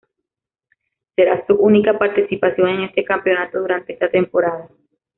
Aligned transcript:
Será 1.15 1.45
su 1.45 1.53
única 1.57 1.95
participación 1.99 2.69
en 2.69 2.81
este 2.85 3.03
campeonato 3.03 3.59
durante 3.59 3.93
esa 3.93 4.09
temporada. 4.09 4.67